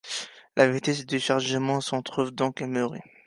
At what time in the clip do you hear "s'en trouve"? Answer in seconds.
1.79-2.31